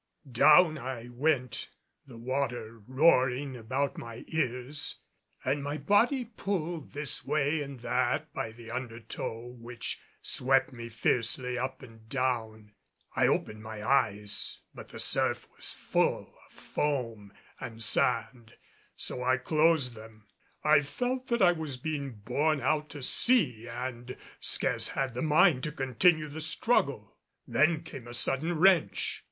Down 0.31 0.79
I 0.79 1.09
went, 1.09 1.69
the 2.07 2.17
water 2.17 2.79
roaring 2.87 3.55
about 3.55 3.99
my 3.99 4.25
ears 4.29 4.95
and 5.45 5.61
my 5.63 5.77
body 5.77 6.25
pulled 6.25 6.93
this 6.93 7.23
way 7.23 7.61
and 7.61 7.81
that 7.81 8.33
by 8.33 8.51
the 8.51 8.71
undertow 8.71 9.45
which 9.45 10.01
swept 10.19 10.73
me 10.73 10.89
fiercely 10.89 11.55
up 11.55 11.83
and 11.83 12.09
down. 12.09 12.71
I 13.15 13.27
opened 13.27 13.61
my 13.61 13.87
eyes, 13.87 14.57
but 14.73 14.89
the 14.89 14.97
surf 14.99 15.47
was 15.55 15.75
full 15.75 16.33
of 16.47 16.51
foam 16.53 17.31
and 17.59 17.83
sand, 17.83 18.55
so 18.95 19.23
I 19.23 19.37
closed 19.37 19.93
them. 19.93 20.25
I 20.63 20.81
felt 20.81 21.27
that 21.27 21.43
I 21.43 21.51
was 21.51 21.77
being 21.77 22.13
borne 22.13 22.59
out 22.59 22.89
to 22.89 23.03
sea, 23.03 23.67
and 23.69 24.17
scarce 24.39 24.87
had 24.87 25.13
the 25.13 25.21
mind 25.21 25.61
to 25.65 25.71
continue 25.71 26.27
the 26.27 26.41
struggle. 26.41 27.19
Then 27.47 27.83
came 27.83 28.07
a 28.07 28.15
sudden 28.15 28.57
wrench. 28.57 29.19